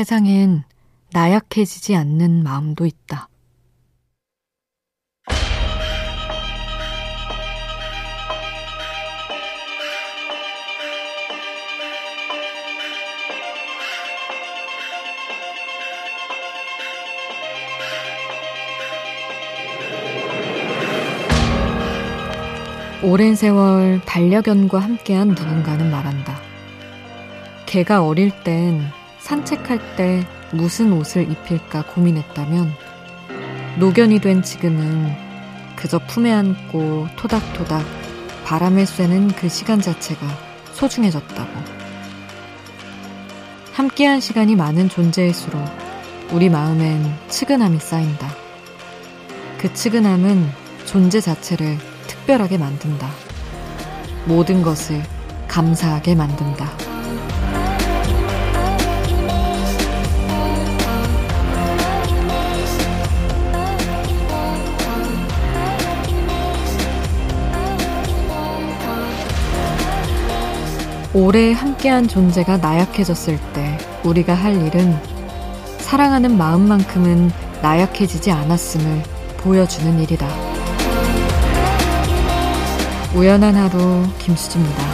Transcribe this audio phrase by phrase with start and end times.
[0.00, 0.62] 세상엔
[1.12, 3.28] 나약해지지 않는 마음도 있다.
[23.02, 26.40] 오랜 세월 반려견과 함께한 누군가는 말한다.
[27.66, 28.80] 개가 어릴 땐
[29.30, 32.74] 산책할 때 무슨 옷을 입힐까 고민했다면
[33.78, 35.14] 노견이 된 지금은
[35.76, 37.86] 그저 품에 안고 토닥토닥
[38.44, 40.26] 바람을 쐬는 그 시간 자체가
[40.72, 41.50] 소중해졌다고.
[43.72, 45.64] 함께한 시간이 많은 존재일수록
[46.32, 48.28] 우리 마음엔 측은함이 쌓인다.
[49.58, 50.50] 그 측은함은
[50.86, 51.78] 존재 자체를
[52.08, 53.08] 특별하게 만든다.
[54.26, 55.00] 모든 것을
[55.46, 56.89] 감사하게 만든다.
[71.12, 74.96] 오래 함께한 존재가 나약해졌을 때 우리가 할 일은
[75.78, 79.02] 사랑하는 마음만큼은 나약해지지 않았음을
[79.38, 80.28] 보여주는 일이다.
[83.16, 84.89] 우연한 하루 김수지입니다.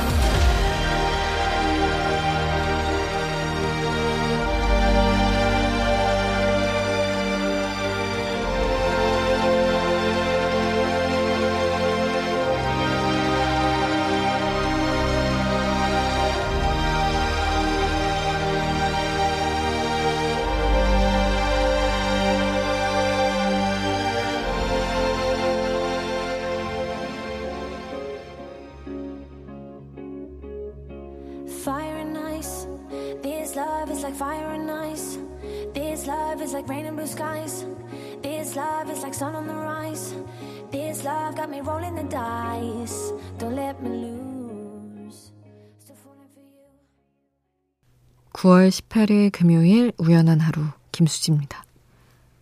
[48.33, 50.63] 9월 18일 금요일 우연한 하루
[50.93, 51.65] 김수지입니다.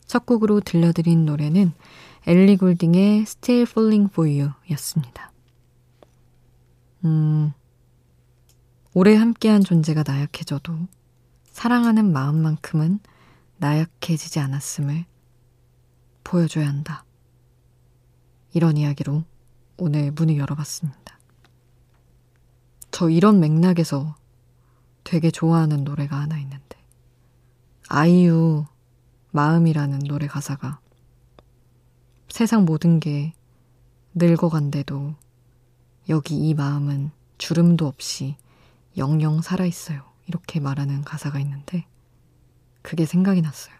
[0.05, 1.73] 첫 곡으로 들려드린 노래는
[2.27, 5.33] 엘리 골딩의 Still Falling For You 였습니다.
[7.07, 7.55] 음,
[8.97, 10.73] 오래 함께한 존재가 나약해져도
[11.51, 13.01] 사랑하는 마음만큼은
[13.57, 15.05] 나약해지지 않았음을
[16.23, 17.05] 보여줘야 한다.
[18.53, 19.25] 이런 이야기로
[19.79, 21.19] 오늘 문을 열어봤습니다.
[22.93, 24.15] 저 이런 맥락에서
[25.03, 26.79] 되게 좋아하는 노래가 하나 있는데
[27.89, 28.65] 아이유
[29.33, 30.79] 마음이라는 노래 가사가
[32.29, 33.33] 세상 모든 게
[34.15, 35.17] 늙어간데도
[36.11, 38.37] 여기 이 마음은 주름도 없이
[38.97, 40.03] 영영 살아있어요.
[40.27, 41.85] 이렇게 말하는 가사가 있는데
[42.83, 43.75] 그게 생각이 났어요.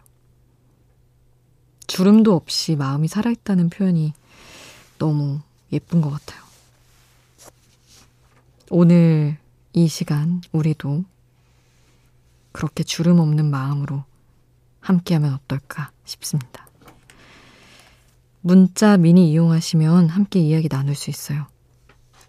[1.87, 4.13] 주름도 없이 마음이 살아있다는 표현이
[4.97, 5.39] 너무
[5.71, 6.43] 예쁜 것 같아요.
[8.69, 9.37] 오늘
[9.73, 11.03] 이 시간 우리도
[12.51, 14.03] 그렇게 주름 없는 마음으로
[14.79, 16.67] 함께하면 어떨까 싶습니다.
[18.41, 21.47] 문자 미니 이용하시면 함께 이야기 나눌 수 있어요.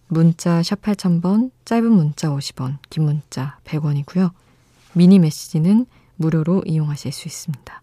[0.09, 4.31] 문자 샵 8000번, 짧은 문자 50원, 긴 문자 100원이고요.
[4.93, 5.87] 미니 메시지는
[6.17, 7.83] 무료로 이용하실 수 있습니다.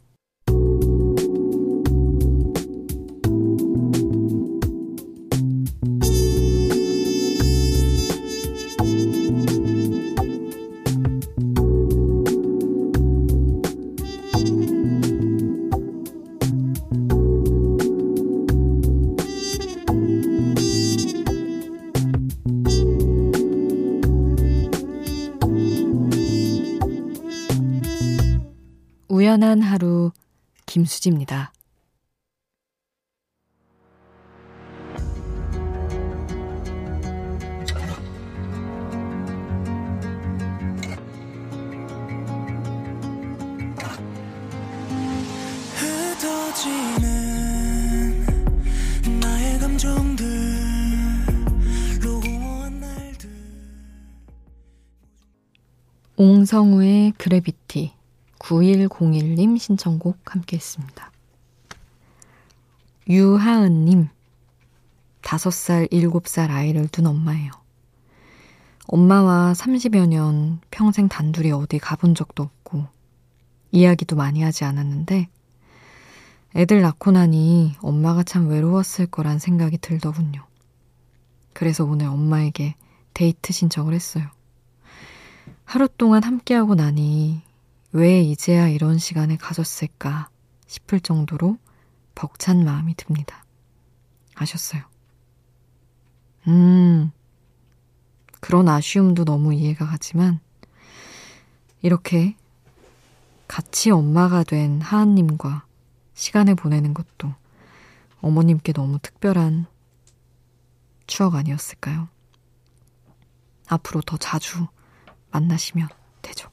[29.34, 30.12] 우연한 하루
[30.68, 31.52] 김수지입니다.
[56.16, 57.63] 옹성우의 그래비티
[58.44, 61.12] 9101님 신청곡 함께 했습니다.
[63.10, 64.10] 유하은님,
[65.22, 67.52] 5살, 7살 아이를 둔 엄마예요.
[68.88, 72.86] 엄마와 30여 년 평생 단둘이 어디 가본 적도 없고,
[73.72, 75.30] 이야기도 많이 하지 않았는데,
[76.56, 80.46] 애들 낳고 나니 엄마가 참 외로웠을 거란 생각이 들더군요.
[81.54, 82.76] 그래서 오늘 엄마에게
[83.14, 84.28] 데이트 신청을 했어요.
[85.64, 87.42] 하루 동안 함께하고 나니
[87.94, 90.30] 왜 이제야 이런 시간을 가졌을까
[90.66, 91.60] 싶을 정도로
[92.16, 93.46] 벅찬 마음이 듭니다.
[94.34, 94.82] 아셨어요?
[96.48, 97.12] 음,
[98.40, 100.40] 그런 아쉬움도 너무 이해가 가지만,
[101.84, 102.36] 이렇게
[103.48, 105.66] 같이 엄마가 된 하한님과
[106.16, 107.32] 시간을 보내는 것도
[108.22, 109.68] 어머님께 너무 특별한
[111.06, 112.10] 추억 아니었을까요?
[113.68, 114.68] 앞으로 더 자주
[115.32, 115.90] 만나시면
[116.24, 116.53] 되죠.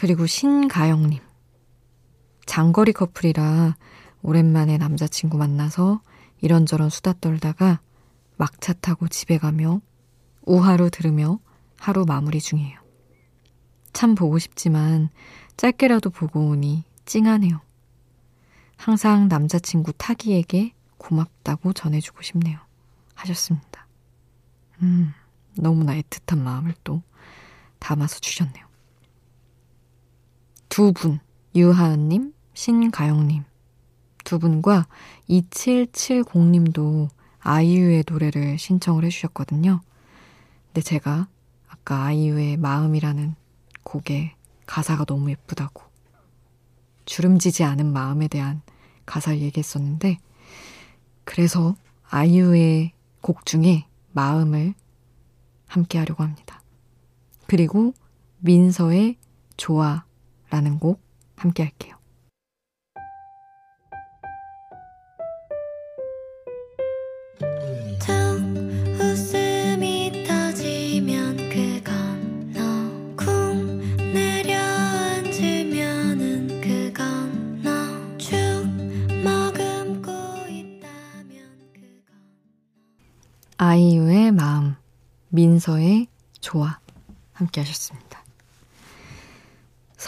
[0.00, 1.18] 그리고 신가영님.
[2.46, 3.76] 장거리 커플이라
[4.22, 6.02] 오랜만에 남자친구 만나서
[6.40, 7.80] 이런저런 수다 떨다가
[8.36, 9.80] 막차 타고 집에 가며
[10.42, 11.40] 우하루 들으며
[11.80, 12.78] 하루 마무리 중이에요.
[13.92, 15.08] 참 보고 싶지만
[15.56, 17.60] 짧게라도 보고 오니 찡하네요.
[18.76, 22.60] 항상 남자친구 타기에게 고맙다고 전해주고 싶네요.
[23.16, 23.88] 하셨습니다.
[24.80, 25.12] 음,
[25.56, 27.02] 너무나 애틋한 마음을 또
[27.80, 28.67] 담아서 주셨네요.
[30.68, 31.20] 두 분,
[31.54, 33.44] 유하은님, 신가영님,
[34.24, 34.86] 두 분과
[35.28, 37.08] 2770님도
[37.40, 39.80] 아이유의 노래를 신청을 해주셨거든요.
[40.66, 41.28] 근데 제가
[41.68, 43.34] 아까 아이유의 마음이라는
[43.84, 44.34] 곡의
[44.66, 45.82] 가사가 너무 예쁘다고
[47.06, 48.60] 주름지지 않은 마음에 대한
[49.06, 50.18] 가사를 얘기했었는데
[51.24, 51.74] 그래서
[52.10, 52.92] 아이유의
[53.22, 54.74] 곡 중에 마음을
[55.66, 56.62] 함께 하려고 합니다.
[57.46, 57.94] 그리고
[58.40, 59.16] 민서의
[59.56, 60.04] 좋아
[60.50, 61.00] 라는 곡
[61.36, 61.98] 함께 할게요.
[83.60, 84.76] 아이유의 마음,
[85.30, 86.06] 민서의
[86.40, 86.78] 좋아
[87.32, 88.17] 함께 하셨습니다.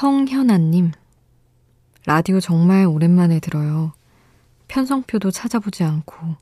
[0.01, 0.93] 성현아님,
[2.07, 3.93] 라디오 정말 오랜만에 들어요.
[4.67, 6.37] 편성표도 찾아보지 않고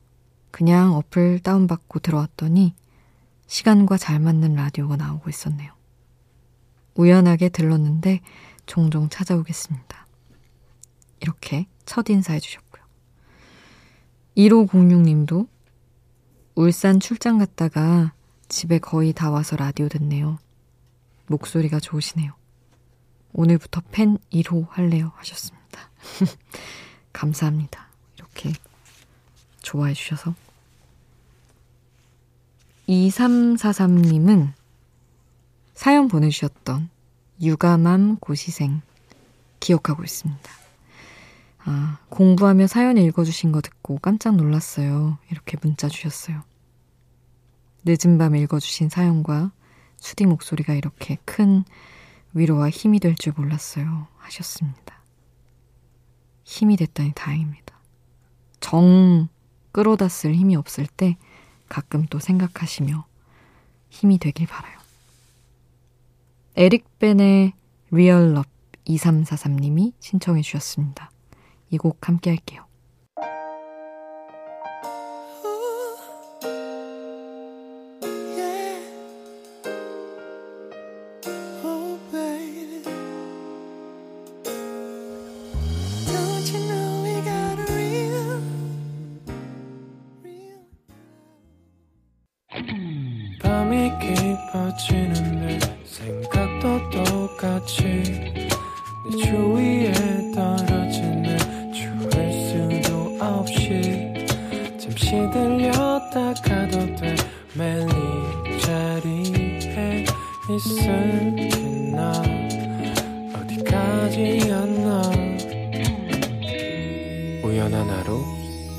[0.49, 2.73] 그냥 어플 다운받고 들어왔더니
[3.47, 5.73] 시간과 잘 맞는 라디오가 나오고 있었네요.
[6.95, 8.21] 우연하게 들렀는데
[8.65, 10.07] 종종 찾아오겠습니다.
[11.19, 12.81] 이렇게 첫 인사 해 주셨고요.
[14.37, 15.49] 1506님도
[16.55, 18.13] 울산 출장 갔다가
[18.47, 20.39] 집에 거의 다 와서 라디오 듣네요.
[21.27, 22.38] 목소리가 좋으시네요.
[23.33, 25.89] 오늘부터 팬 1호 할래요 하셨습니다.
[27.13, 27.87] 감사합니다.
[28.15, 28.53] 이렇게
[29.61, 30.33] 좋아해 주셔서.
[32.87, 34.53] 2343님은
[35.73, 36.89] 사연 보내주셨던
[37.41, 38.81] 유가맘 고시생
[39.59, 40.51] 기억하고 있습니다.
[41.65, 45.17] 아, 공부하며 사연 읽어주신 거 듣고 깜짝 놀랐어요.
[45.29, 46.41] 이렇게 문자 주셨어요.
[47.85, 49.51] 늦은 밤 읽어주신 사연과
[49.97, 51.63] 수디 목소리가 이렇게 큰
[52.33, 54.07] 위로와 힘이 될 줄 몰랐어요.
[54.17, 54.99] 하셨습니다.
[56.43, 57.79] 힘이 됐다니 다행입니다.
[58.59, 59.27] 정
[59.71, 61.17] 끌어다 쓸 힘이 없을 때
[61.67, 63.05] 가끔 또 생각하시며
[63.89, 64.77] 힘이 되길 바라요.
[66.55, 67.53] 에릭 벤의
[67.91, 68.45] 리얼럽
[68.87, 71.11] 2343님이 신청해 주셨습니다.
[71.71, 72.65] 이 곡 함께 할게요.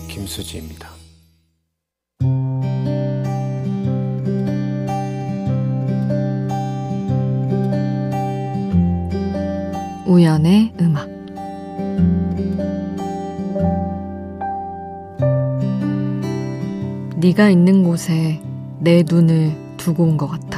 [0.09, 0.91] 김수지입니다.
[10.07, 11.09] 우연의 음악
[17.17, 18.41] 네가 있는 곳에
[18.81, 20.50] 내 눈을 두고 온 것 같아.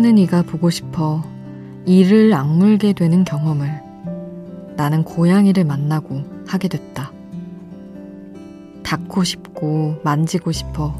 [0.00, 1.22] 사랑하는 이가 보고 싶어
[1.84, 3.82] 이를 악물게 되는 경험을
[4.74, 7.12] 나는 고양이를 만나고 하게 됐다.
[8.82, 10.94] 닿고 싶고 만지고 싶어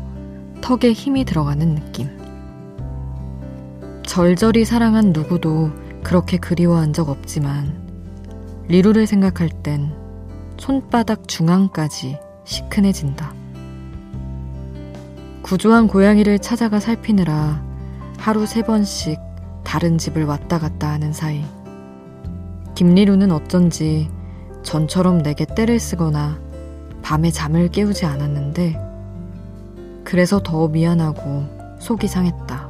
[0.61, 2.11] 턱에 힘이 들어가는 느낌.
[4.05, 5.71] 절절히 사랑한 누구도
[6.03, 7.73] 그렇게 그리워한 적 없지만
[8.69, 9.95] 리루를 생각할 땐
[10.59, 13.33] 손바닥 중앙까지 시큰해진다.
[15.41, 17.70] 구조한 고양이를 찾아가 살피느라
[18.21, 19.19] 하루 세 번씩
[19.65, 21.43] 다른 집을 왔다 갔다 하는 사이.
[22.75, 24.11] 김리루는 어쩐지
[24.63, 26.39] 전처럼 내게 때를 쓰거나
[27.01, 28.79] 밤에 잠을 깨우지 않았는데,
[30.05, 32.69] 그래서 더 미안하고 속이 상했다.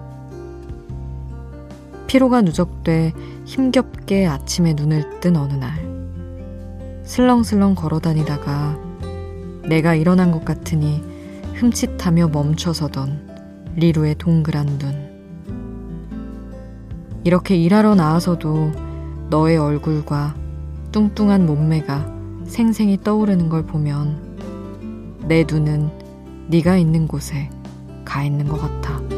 [2.07, 3.13] 피로가 누적돼
[3.45, 5.73] 힘겹게 아침에 눈을 뜬 어느 날.
[7.03, 8.79] 슬렁슬렁 걸어 다니다가
[9.69, 11.03] 내가 일어난 것 같으니
[11.55, 15.10] 흠칫하며 멈춰서던 리루의 동그란 눈.
[17.25, 18.73] 이렇게 일하러 나와서도
[19.29, 20.35] 너의 얼굴과
[20.93, 25.91] 뚱뚱한 몸매가 생생히 떠오르는 걸 보면 내 눈은
[26.49, 27.51] 네가 있는 곳에
[28.05, 29.10] 가 있는 것 같아.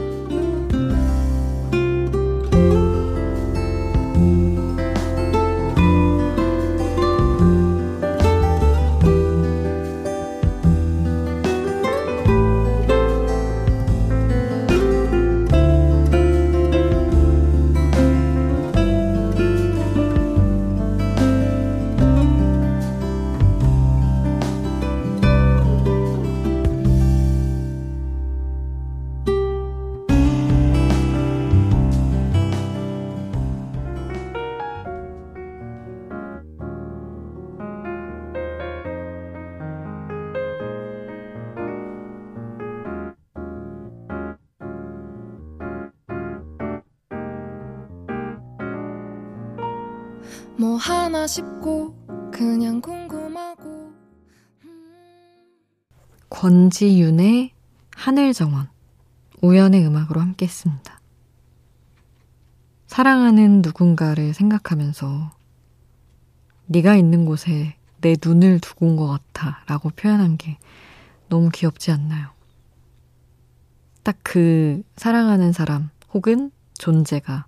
[50.57, 51.95] 뭐 하나 싶고
[52.33, 53.93] 그냥 궁금하고
[56.31, 57.53] 권지윤의
[57.95, 58.69] 하늘 정원
[59.43, 61.01] 우연의 음악으로 함께 했습니다.
[62.87, 65.31] 사랑하는 누군가를 생각하면서
[66.67, 70.59] 네가 있는 곳에 내 눈을 두고 온 것 같아 라고 표현한 게
[71.29, 72.31] 너무 귀엽지 않나요?
[74.03, 77.47] 딱 그 사랑하는 사람 혹은 존재가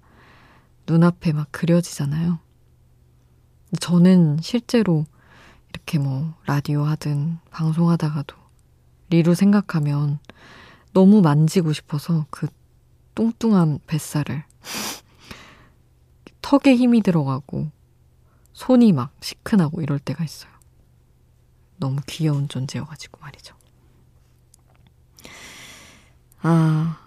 [0.86, 2.38] 눈앞에 막 그려지잖아요.
[3.80, 5.04] 저는 실제로
[5.70, 8.36] 이렇게 뭐 라디오 하든 방송하다가도
[9.10, 10.18] 리루 생각하면
[10.92, 12.46] 너무 만지고 싶어서 그
[13.14, 14.44] 뚱뚱한 뱃살을
[16.42, 17.70] 턱에 힘이 들어가고
[18.52, 20.52] 손이 막 시큰하고 이럴 때가 있어요.
[21.76, 23.56] 너무 귀여운 존재여가지고 말이죠.
[26.42, 26.98] 아,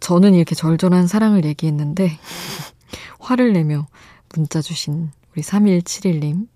[0.00, 2.18] 저는 이렇게 절절한 사랑을 얘기했는데
[3.20, 3.86] 화를 내며
[4.34, 6.48] 문자 주신 우리 3171님.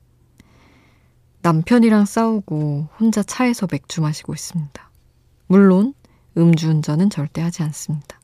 [1.42, 4.90] 남편이랑 싸우고 혼자 차에서 맥주 마시고 있습니다.
[5.46, 5.94] 물론
[6.36, 8.20] 음주운전은 절대 하지 않습니다.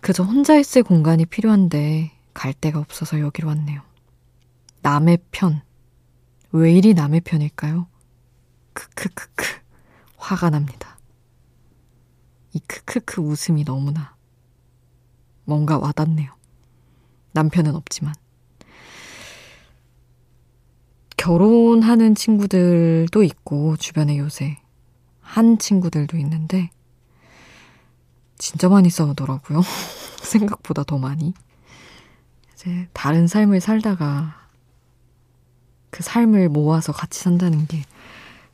[0.00, 3.82] 그저 혼자 있을 공간이 필요한데 갈 데가 없어서 여기로 왔네요.
[4.82, 5.62] 남의 편.
[6.50, 7.86] 왜 이리 남의 편일까요?
[8.72, 9.44] 크크크크.
[10.16, 10.98] 화가 납니다.
[12.52, 14.16] 이 크크크 웃음이 너무나
[15.44, 16.34] 뭔가 와닿네요.
[17.30, 18.12] 남편은 없지만.
[21.20, 24.56] 결혼하는 친구들도 있고, 주변에 요새
[25.20, 26.70] 한 친구들도 있는데,
[28.38, 29.60] 진짜 많이 싸우더라고요.
[30.24, 31.34] 생각보다 더 많이.
[32.54, 34.48] 이제 다른 삶을 살다가
[35.90, 37.84] 그 삶을 모아서 같이 산다는 게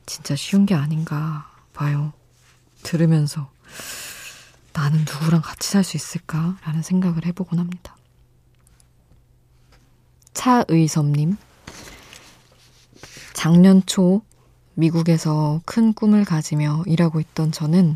[0.05, 2.11] 진짜 쉬운 게 아닌가 봐요.
[2.83, 3.49] 들으면서
[4.73, 7.95] 나는 누구랑 같이 살 수 있을까라는 생각을 해보곤 합니다.
[10.33, 11.37] 차의섭님,
[13.47, 14.23] 작년 초
[14.73, 17.95] 미국에서 큰 꿈을 가지며 일하고 있던 저는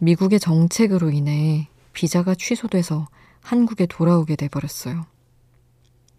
[0.00, 3.06] 미국의 정책으로 인해 비자가 취소돼서
[3.40, 5.06] 한국에 돌아오게 돼버렸어요.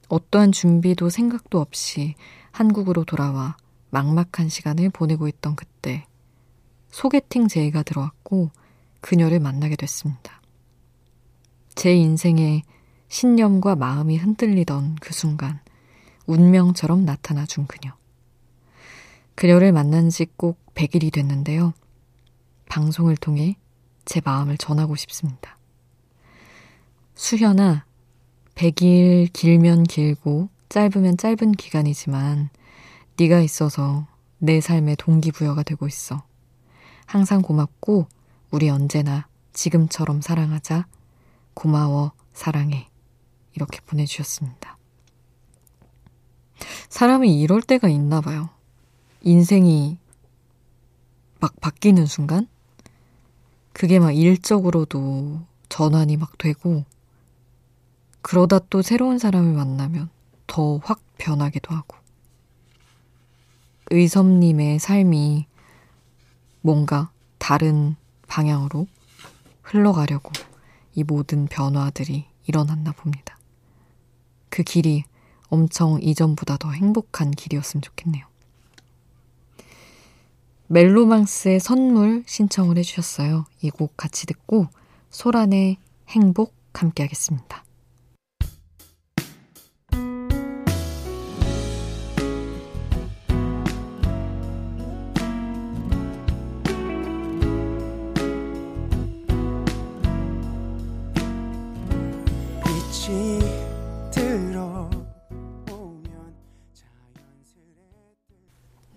[0.08, 2.16] 어떠한 준비도 생각도 없이
[2.52, 3.58] 한국으로 돌아와
[3.90, 6.08] 막막한 시간을 보내고 있던 그때
[6.92, 8.52] 소개팅 제의가 들어왔고
[9.02, 10.42] 그녀를 만나게 됐습니다.
[11.76, 12.64] 제 인생에
[13.10, 15.60] 신념과 마음이 흔들리던 그 순간
[16.26, 17.92] 운명처럼 나타나 준 그녀.
[19.36, 21.74] 그녀를 만난 지 꼭 100일이 됐는데요.
[22.70, 23.58] 방송을 통해
[24.04, 25.58] 제 마음을 전하고 싶습니다.
[27.16, 27.86] 수현아,
[28.56, 32.50] 100일 길면 길고 짧으면 짧은 기간이지만
[33.18, 36.24] 네가 있어서 내 삶의 동기부여가 되고 있어.
[37.06, 38.08] 항상 고맙고
[38.52, 40.88] 우리 언제나 지금처럼 사랑하자.
[41.54, 42.90] 고마워, 사랑해.
[43.54, 44.78] 이렇게 보내주셨습니다.
[46.90, 48.50] 사람이 이럴 때가 있나 봐요.
[49.26, 49.98] 인생이
[51.40, 52.48] 막 바뀌는 순간?
[53.74, 56.86] 그게 막 일적으로도 전환이 막 되고,
[58.22, 60.10] 그러다 또 새로운 사람을 만나면
[60.46, 61.98] 더 확 변하기도 하고.
[63.90, 65.48] 의섭님의 삶이
[66.62, 67.96] 뭔가 다른
[68.28, 68.86] 방향으로
[69.64, 70.32] 흘러가려고
[70.94, 73.40] 이 모든 변화들이 일어났나 봅니다.
[74.50, 75.04] 그 길이
[75.48, 78.35] 엄청 이전보다 더 행복한 길이었으면 좋겠네요.
[80.76, 83.46] 멜로망스의 선물 신청을 해주셨어요.
[83.62, 84.68] 이 곡 같이 듣고
[85.10, 85.78] 소란의
[86.10, 87.64] 행복 함께 하겠습니다.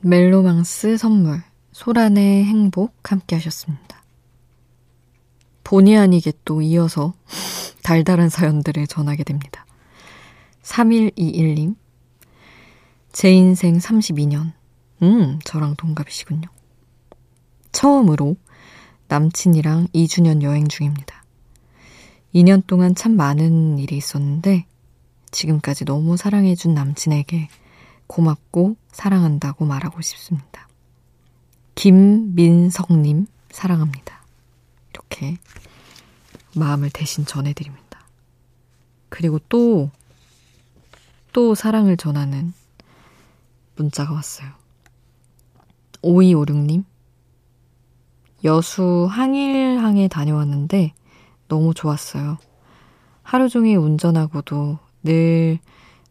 [0.01, 1.43] 멜로망스 선물,
[1.79, 4.03] 소란의 행복 함께 하셨습니다.
[5.63, 7.15] 본의 아니게 또 이어서
[7.85, 9.65] 달달한 사연들을 전하게 됩니다.
[10.63, 11.77] 3121님,
[13.13, 14.55] 제 인생 32년.
[15.05, 16.49] 음, 저랑 동갑이시군요.
[17.71, 18.35] 처음으로
[19.07, 21.23] 남친이랑 2주년 여행 중입니다.
[22.35, 24.67] 2년 동안 참 많은 일이 있었는데,
[25.31, 27.49] 지금까지 너무 사랑해준 남친에게
[28.09, 30.68] 고맙고 사랑한다고 말하고 싶습니다.
[31.79, 34.21] 김민석님, 사랑합니다.
[34.91, 35.39] 이렇게
[36.57, 38.05] 마음을 대신 전해드립니다.
[39.09, 39.89] 그리고 또,
[41.33, 42.53] 또 사랑을 전하는
[43.77, 44.49] 문자가 왔어요.
[46.03, 46.83] 5256님,
[48.43, 50.95] 여수 항일항에 다녀왔는데
[51.47, 52.39] 너무 좋았어요.
[53.23, 55.61] 하루 종일 운전하고도 늘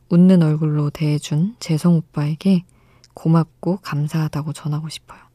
[0.07, 2.63] 웃는 얼굴로 대해준 재성 오빠에게
[3.13, 5.26] 고맙고 감사하다고 전하고 싶어요.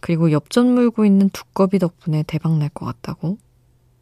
[0.00, 3.38] 그리고 엽전 물고 있는 두꺼비 덕분에 대박 날 것 같다고.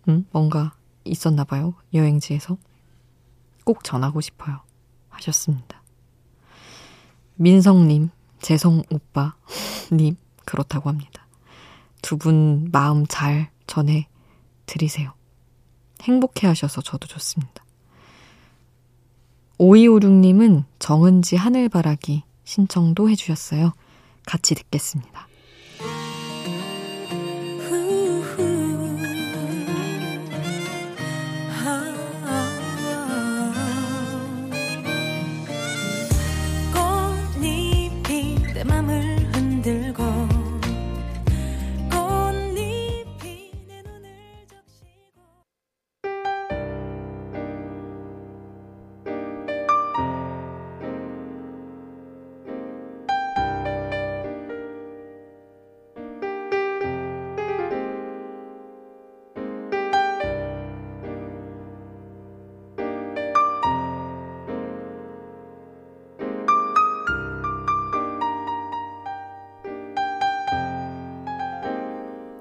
[0.08, 0.24] 응?
[0.32, 0.74] 뭔가
[1.04, 1.74] 있었나 봐요.
[1.94, 2.56] 여행지에서.
[3.64, 4.60] 꼭 전하고 싶어요.
[5.10, 5.82] 하셨습니다.
[7.36, 11.26] 민성님, 재성 오빠님, 그렇다고 합니다.
[12.02, 14.08] 두 분 마음 잘 전해
[14.66, 15.12] 드리세요.
[16.02, 17.64] 행복해 하셔서 저도 좋습니다.
[19.58, 23.72] 5256님은 정은지 하늘바라기 신청도 해주셨어요.
[24.26, 25.27] 같이 듣겠습니다.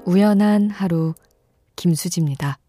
[0.08, 1.14] 우연한 하루
[1.76, 2.60] 김수지입니다.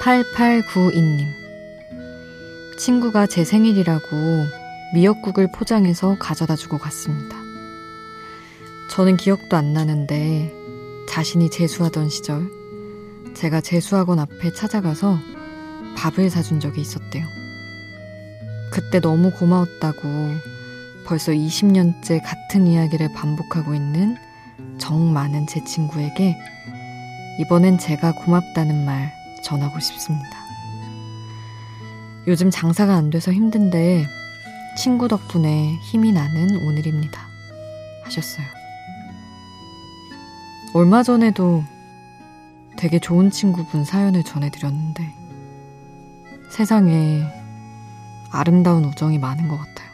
[0.00, 1.26] 8892님.
[2.78, 4.63] 친구가 제 생일이라고
[4.94, 7.36] 미역국을 포장해서 가져다 주고 갔습니다.
[8.90, 10.54] 저는 기억도 안 나는데
[11.08, 12.48] 자신이 재수하던 시절
[13.34, 15.18] 제가 재수학원 앞에 찾아가서
[15.96, 17.26] 밥을 사준 적이 있었대요.
[18.70, 20.00] 그때 너무 고마웠다고
[21.04, 24.16] 벌써 20년째 같은 이야기를 반복하고 있는
[24.78, 26.36] 정 많은 제 친구에게
[27.40, 30.44] 이번엔 제가 고맙다는 말 전하고 싶습니다.
[32.26, 34.06] 요즘 장사가 안 돼서 힘든데
[34.76, 37.28] 친구 덕분에 힘이 나는 오늘입니다.
[38.02, 38.46] 하셨어요.
[40.74, 41.62] 얼마 전에도
[42.76, 45.14] 되게 좋은 친구분 사연을 전해드렸는데
[46.50, 47.22] 세상에
[48.32, 49.90] 아름다운 우정이 많은 것 같아요.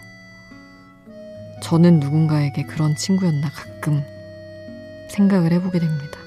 [1.62, 4.02] 저는 누군가에게 그런 친구였나 가끔
[5.10, 6.18] 생각을 해보게 됩니다.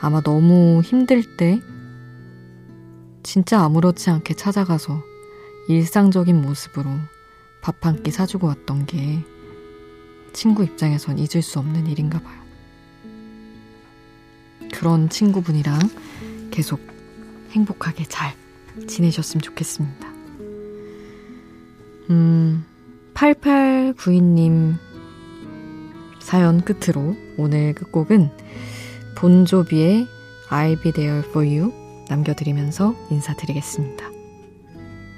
[0.00, 1.60] 아마 너무 힘들 때
[3.22, 5.13] 진짜 아무렇지 않게 찾아가서
[5.68, 6.90] 일상적인 모습으로
[7.60, 9.24] 밥 한 끼 사주고 왔던 게
[10.32, 12.42] 친구 입장에선 잊을 수 없는 일인가 봐요.
[14.72, 15.78] 그런 친구분이랑
[16.50, 16.80] 계속
[17.52, 18.34] 행복하게 잘
[18.86, 20.08] 지내셨으면 좋겠습니다.
[22.10, 22.64] 음,
[23.14, 24.76] 8892님
[26.20, 28.30] 사연 끝으로 오늘 끝곡은
[29.16, 30.06] 본조비의
[30.50, 31.72] I'll be there for you
[32.08, 34.13] 남겨드리면서 인사드리겠습니다.